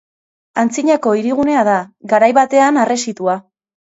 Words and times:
Antzinako 0.61 1.11
hirigunea 1.19 1.65
da, 1.69 1.75
garai 2.13 2.31
batean 2.39 2.83
harresitua. 2.85 3.37